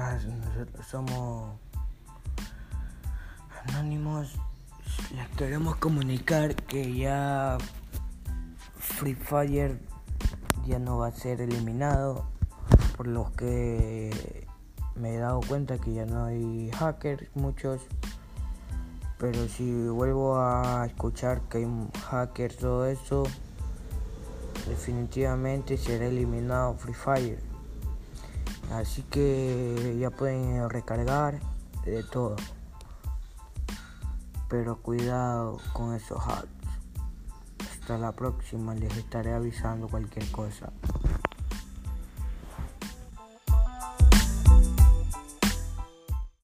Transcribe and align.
nosotros 0.00 0.86
somos 0.86 1.52
anónimos. 3.68 4.34
Les 5.14 5.28
queremos 5.36 5.76
comunicar 5.76 6.54
que 6.54 6.96
ya 6.96 7.58
Free 8.78 9.14
Fire 9.14 9.78
ya 10.66 10.78
no 10.78 10.98
va 10.98 11.08
a 11.08 11.12
ser 11.12 11.42
eliminado, 11.42 12.24
por 12.96 13.08
lo 13.08 13.30
que 13.32 14.46
me 14.94 15.14
he 15.14 15.18
dado 15.18 15.40
cuenta 15.46 15.78
que 15.78 15.92
ya 15.92 16.06
no 16.06 16.24
hay 16.24 16.70
hackers 16.70 17.28
muchos. 17.34 17.82
Pero 19.18 19.48
si 19.48 19.86
vuelvo 19.88 20.38
a 20.38 20.86
escuchar 20.86 21.42
que 21.42 21.58
hay 21.58 21.88
hackers, 22.08 22.56
todo 22.56 22.86
eso, 22.86 23.24
definitivamente 24.66 25.76
será 25.76 26.06
eliminado 26.06 26.74
Free 26.74 26.94
Fire. 26.94 27.50
Así 28.70 29.02
que 29.02 29.96
ya 29.98 30.10
pueden 30.10 30.68
recargar 30.70 31.40
de 31.84 32.02
todo. 32.04 32.36
Pero 34.48 34.80
cuidado 34.80 35.58
con 35.72 35.94
esos 35.94 36.20
hacks. 36.26 36.48
Hasta 37.72 37.98
la 37.98 38.12
próxima, 38.12 38.74
les 38.74 38.96
estaré 38.96 39.32
avisando 39.32 39.88
cualquier 39.88 40.30
cosa. 40.30 40.72